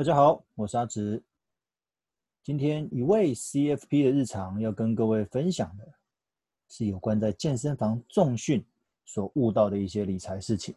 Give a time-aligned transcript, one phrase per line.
[0.00, 1.22] 大家好，我是阿直。
[2.42, 5.86] 今天一位 CFP 的日常要跟各位分享的
[6.70, 8.64] 是有关在健身房重训
[9.04, 10.74] 所悟到的一些理财事情。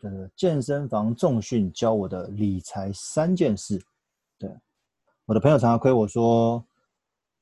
[0.00, 3.80] 这个健身房重训教我的理财三件事。
[4.40, 4.50] 对，
[5.24, 6.66] 我的朋友常常亏我说，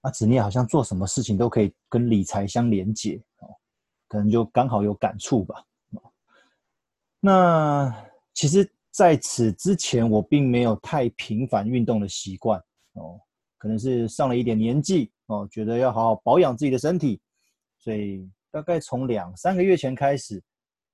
[0.03, 3.49] 阿直你好像做什么事情都可以跟理财相连结哦，
[4.07, 5.65] 可能就刚好有感触吧。
[7.21, 8.71] 那其实。
[8.93, 12.63] 在此之前，我并没有太频繁运动的习惯
[12.93, 13.19] 哦，
[13.57, 17.19] 可能是上了一点年纪哦，觉得要好好保养自己的身体，
[17.79, 20.43] 所以大概从两三个月前开始，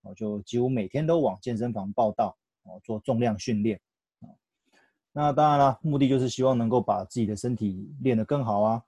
[0.02, 2.28] 我就几乎每天都往健身房报到
[2.62, 3.80] 哦，做重量训练。
[5.12, 8.80] 那当然了，目的就是希望能够把自己的身体练得更好啊。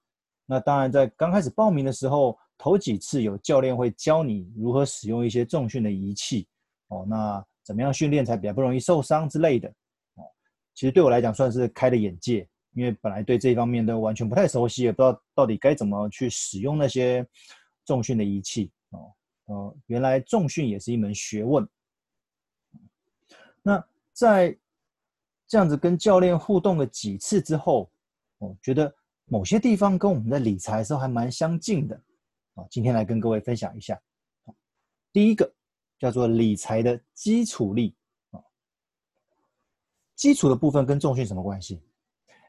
[0.47, 6.47] 那当然，在刚开始报名的时候，头几次有教练会教你如何使用一些重训的仪器
[6.87, 7.45] 哦，那。
[7.71, 9.69] 怎么样训练才比较不容易受伤之类的？
[10.17, 10.27] 哦，
[10.75, 17.25] 其实对我来讲算是开了眼界，因为本来对这一方面都完全不太熟悉，也不知道到底该怎么去使用那些
[17.85, 18.73] 重训的仪器。
[18.89, 19.13] 哦，
[19.45, 21.65] 哦，原来重训也是一门学问。
[23.63, 23.81] 那
[24.13, 24.59] 在
[25.47, 27.89] 这样子跟教练互动了几次之后，
[28.39, 28.93] 我觉得
[29.27, 31.95] 某些地方跟我们的理财的时候还蛮相近的。
[32.55, 33.97] 啊，今天来跟各位分享一下。
[35.13, 35.49] 第一个。
[36.01, 37.95] 叫做理财的基础力
[38.31, 38.41] 啊，
[40.17, 41.83] 基础的部分跟重训什么关系？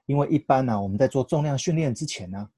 [0.06, 2.50] 因为一般呢，我们在做重量训练之前呢，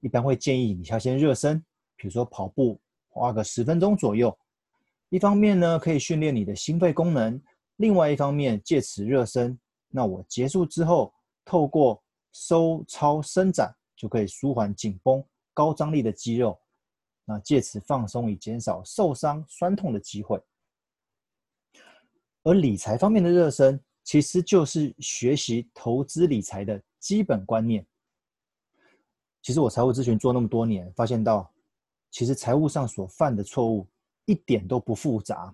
[0.00, 1.58] 一般会建议你要先热身，
[1.96, 2.78] 比如说跑步，
[3.08, 4.38] 花个十分钟左右。
[5.08, 7.40] 一方面呢，可以训练你的心肺功能；
[7.76, 11.14] 另外一方面，借此热身，那我结束之后，
[11.46, 16.60] 透过收操伸展，就可以舒缓紧绷、高张力的肌肉。
[17.28, 20.40] 那借此放松，以减少受伤、酸痛的机会。
[22.44, 27.84] 而理财方面的热身，其实就是学习投资理财的基本观念。
[29.42, 31.52] 其实我财务咨询做那么多年，发现到，
[32.12, 33.88] 其实财务上所犯的错误
[34.24, 35.52] 一点都不复杂，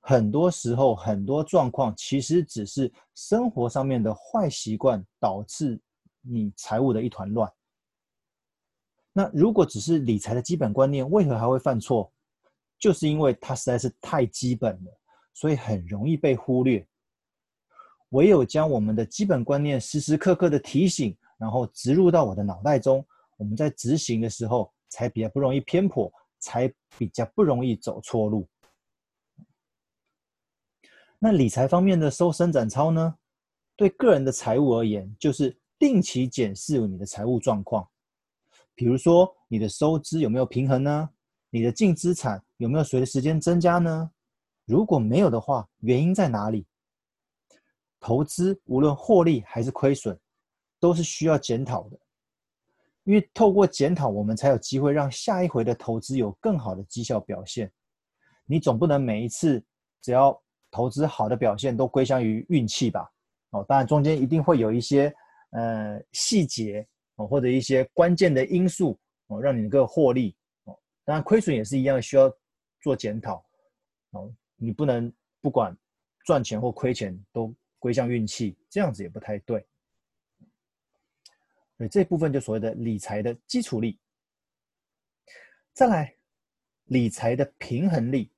[0.00, 5.78] 很多时候很多状况其实只是生活上面的坏习惯导致
[6.22, 7.50] 你财务的一团乱。
[9.16, 12.12] 那如果只是理财的基本观念，为何还会犯错？
[12.76, 15.00] 就是因为它实在是太基本了，
[15.32, 16.84] 所以很容易被忽略。
[18.10, 28.48] 唯有将我们的基本观念时时刻刻的提醒，然后植入到我的脑袋中，我们在执行的时候才比较不容易偏颇，才比较不容易走错路。
[31.20, 33.16] 那理财方面的收伸展操呢？
[33.76, 37.88] 对个人的财务而言，就是定期检视你的财务状况。
[38.74, 41.08] 比如说，你的收支有没有平衡呢？
[41.50, 44.10] 你的净资产有没有随着时间增加呢？
[44.64, 46.66] 如果没有的话，原因在哪里？
[48.00, 50.18] 投资无论获利还是亏损，
[50.80, 51.98] 都是需要检讨的。
[53.04, 57.70] 因为透过检讨，我们才有机会让下一回的投资有更好的绩效表现。
[58.46, 59.64] 你总不能每一次
[60.02, 60.36] 只要
[60.70, 63.08] 投资好的表现都归向于运气吧？
[63.50, 65.14] 哦，当然中间一定会有一些
[65.50, 66.84] 呃细节。
[67.16, 68.98] 哦，或者一些关键的因素
[69.28, 70.76] 哦，让你能够获利哦。
[71.04, 72.28] 当然，亏损也是一样，需要
[72.80, 73.44] 做检讨
[74.10, 74.34] 哦。
[74.56, 75.76] 你不能不管
[76.24, 79.64] 赚钱或亏钱都归向运气，这样子也不太对。
[81.76, 83.98] 所以这部分就所谓的理财的基础力。
[85.72, 86.16] 再来，
[86.86, 88.32] 理财的平衡力。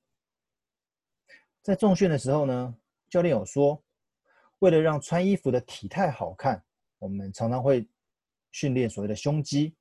[1.61, 2.75] 在重训的时候呢，
[3.09, 3.83] 教练有说，
[4.59, 6.63] 为了让穿衣服的体态好看，
[6.99, 7.87] 我们常常会。
[8.57, 9.75] 训练所谓的胸肌，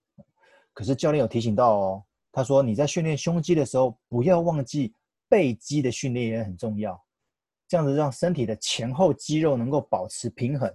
[0.75, 4.93] 可是教练有提醒到哦，他说你在训练胸肌的时候，不要忘记
[5.31, 7.03] 背肌的训练也很重要，
[7.67, 10.71] 这样子让身体的前后肌肉能够保持平衡。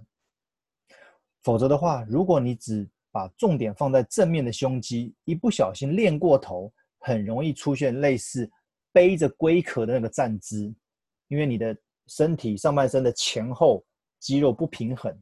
[1.44, 8.50] 否则的话，如果你只把重点放在正面的胸肌，一不小心练过头，很容易出现类似
[8.90, 10.74] 背着龟壳的那个站姿，
[11.28, 11.76] 因为你的
[12.08, 13.84] 身体上半身的前后
[14.18, 15.16] 肌肉不平衡。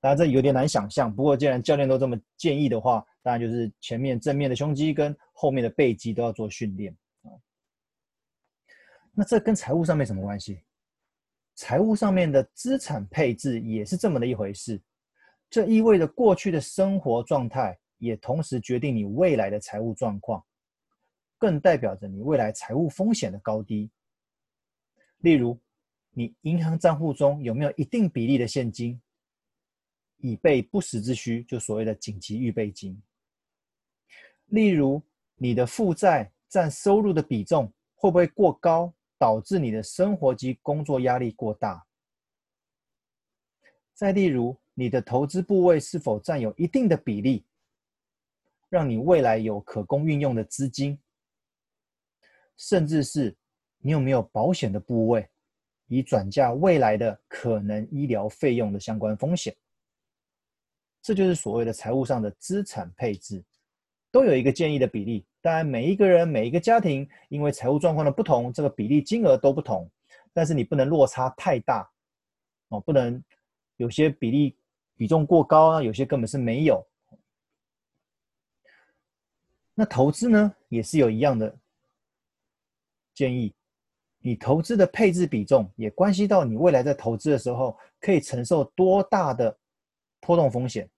[0.00, 7.28] 当然这有点难想象，不过既然教练都这么建议的话，当然就是前面正面的胸肌跟后面的背肌都要做训练啊。
[9.12, 10.62] 那这跟财务上面什么关系？
[11.54, 14.80] 财务上面的资产配置也是这么的一回事。
[15.50, 20.42] 这意味着过去的生活状态也同时决定你未来的财务状况，
[21.36, 23.90] 更代表着你未来财务风险的高低。
[25.18, 25.60] 例如，
[26.12, 28.98] 你银行账户中有没有一定比例的现金？
[30.20, 33.00] 以备不时之需，就所谓的紧急预备金。
[34.46, 35.02] 例如，
[35.36, 41.86] 你的负债占收入的比重会不会过高，导致你的生活及工作压力过大？
[43.94, 47.44] 再例如，你的投资部位是否占有一定的比例，
[48.68, 50.98] 让你未来有可供运用的资金，
[52.56, 53.36] 甚至是
[53.78, 55.28] 你有没有保险的部位，
[55.86, 59.54] 以转嫁未来的可能医疗费用的相关风险。
[61.02, 63.42] 这就是所谓的财务上的资产配置，
[64.10, 65.24] 都有一个建议的比例。
[65.40, 69.90] 当然，每一个人、每一个家庭，因为财务状况的不同，这个比例金额都不同。
[70.32, 71.90] 但是你不能落差太大，
[72.68, 73.22] 哦，不能
[73.76, 74.56] 有些比例。
[74.96, 76.86] 比重过高啊，有些根本是没有。
[79.72, 81.56] 那投资呢，也是有一样的
[83.14, 83.50] 建议。
[84.18, 89.56] 你投资的配置比重也关系到你未来在投资的时候可以承受多大的
[90.30, 90.88] 波动风险。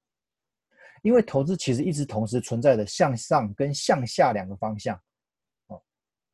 [1.01, 4.95] 因为投资其实一直同时存在的向上跟向下两个方向。
[5.69, 5.81] 哦，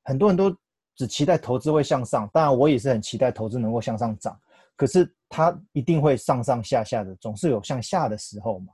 [0.02, 0.50] 很多人都
[0.96, 4.36] 只期待投资会向上，当然我也是很期待投资能够向上涨。
[4.74, 8.72] 可是它一定会上上下下的，总是有向下的时候嘛。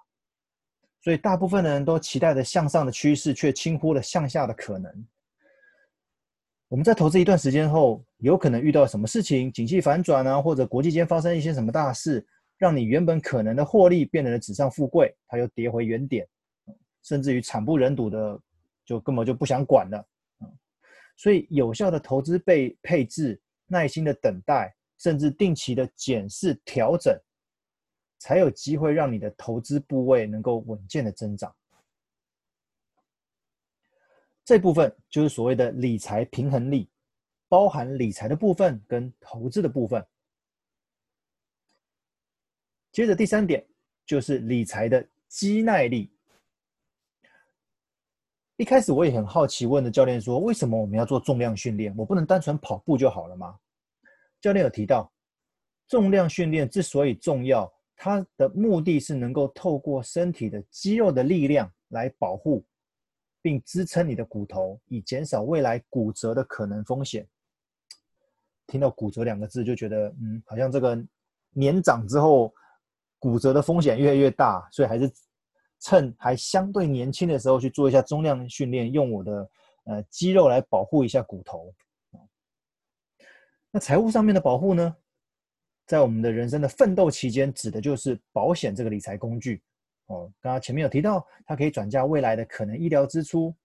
[1.02, 5.06] 所以大部分的人都期待着向上的趋势，却轻忽了向下的可能。
[6.68, 12.26] 我们在投资一段时间后，有可能遇到什么事情，景气反转啊，或者国际间发生一些什么大事，
[12.58, 16.26] 让你原本可能的获利变成了纸上富贵，它又跌回原点，
[17.02, 18.40] 甚至于惨不忍睹的，
[18.84, 20.06] 就根本就不想管了。
[21.16, 24.74] 所以有效的投资被配置，耐心的等待。
[24.96, 27.20] 甚至定期的检视调整，
[28.18, 31.54] 才有机会让你的投资部位能够稳健的增长。
[34.44, 36.88] 这部分就是所谓的理财平衡力，
[37.48, 40.02] 包含理财的部分跟投资的部分。
[42.94, 43.66] 接着第三点
[44.06, 46.08] 就是理财的肌耐力。
[48.56, 51.92] 一开始我也很好奇，问的教练说：“为什么我们要做重量训练？
[51.98, 53.58] 我不能单纯跑步就好了吗？”
[54.40, 55.12] 教练有提到，
[55.88, 62.64] 重量训练之所以重要，它的目的是能够透过身体的肌肉的力量来保护
[63.42, 67.26] 并支撑你的骨头，以减少未来骨折的可能风险。
[68.68, 70.96] 听到“骨折”两个字，就觉得嗯，好像这个
[71.50, 72.54] 年长之后
[73.24, 75.10] 骨折的风险越来越大，所以还是
[75.80, 79.50] 趁还相对年轻的时候去做一下重量训练，用我的
[79.84, 81.74] 呃肌肉来保护一下骨头。
[83.70, 84.94] 那财务上面的保护呢，
[85.86, 89.62] 在我们的人生的奋斗期间，指的就是保险这个理财工具。
[90.08, 93.56] 哦，刚刚前面有提到，它可以转嫁未来的可能医疗支出。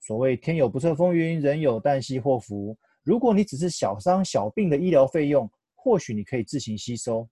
[0.00, 2.76] 所谓天有不测风云，人有旦夕祸福。
[3.04, 7.28] 如果你只是小伤小病的医疗费用，或许你可以自行吸收。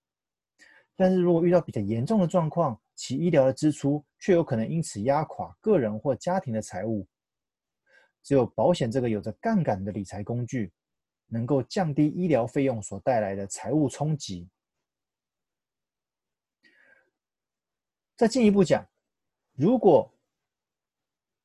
[0.96, 7.06] 但是如果遇到比较严重的状况，其医疗的支出却有可能因此压垮个人或家庭的财务。
[8.22, 10.72] 只有保险这个有着杠杆的理财工具。
[11.28, 14.48] 能够降低医疗费用所带来的财务冲击。
[18.16, 18.86] 再进一步讲，
[19.54, 20.08] 如果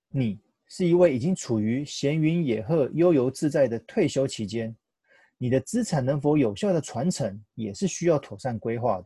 [0.09, 4.77] 你是一位已经处于闲云野鹤、悠游自在的退休期间，
[5.39, 9.05] 你的资产能否有效的传承，也是需要妥善规划的。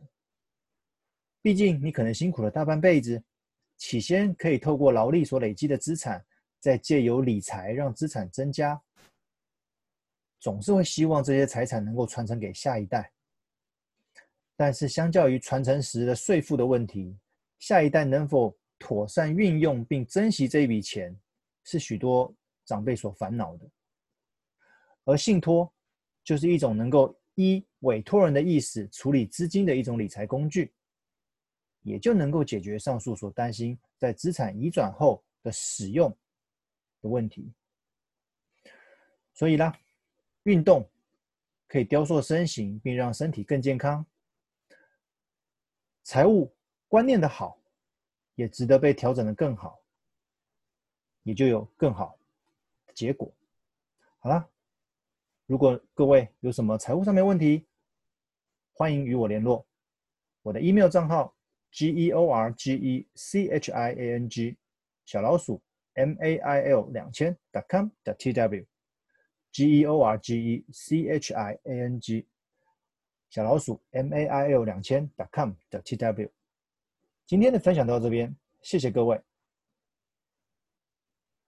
[1.46, 3.22] 毕竟你可能辛苦了大半辈子，
[3.76, 6.20] 起先可以透过劳力所累积的资产，
[6.58, 8.82] 再借由理财让资产增加。
[10.40, 13.12] 总是会希望这些财产能够传承给下一代，
[14.56, 17.16] 但是相较于传承时的税负的问题，
[17.60, 21.16] 下一代能否妥善运用并珍惜这一笔钱，
[21.62, 23.70] 是许多长辈所烦恼的。
[25.04, 25.72] 而信托
[26.24, 30.72] 就是一种能够依委托人的意思处理资金的一种理财工具，
[31.86, 36.10] 也就能够解决上述所担心在资产移转后的使用
[37.00, 37.50] 的问题。
[39.32, 39.74] 所以啦。
[40.46, 40.88] 运动
[41.66, 44.06] 可以雕塑身形，并让身体更健康。
[46.04, 46.54] 财务
[46.86, 47.58] 观念的好，
[48.36, 49.82] 也值得被调整的更好，
[51.24, 52.16] 也就有更好
[52.86, 53.34] 的结果。
[54.20, 54.48] 好了，
[55.46, 57.66] 如果各位有什么财务上面问题，
[58.72, 59.66] 欢迎与我联络。
[60.42, 61.35] 我的 email 账号
[61.76, 64.56] g e o r g e c h i a n g
[65.04, 65.60] 小老鼠
[65.92, 68.64] m a i l 两千 dot com 点 tw。
[69.52, 70.64] George
[71.20, 72.24] Chiang，
[73.30, 76.30] 小老鼠 M A I L 两千 .com 的 T W，
[77.26, 79.18] 今天的分享到这边，谢谢各位。